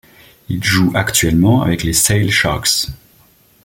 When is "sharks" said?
2.31-2.87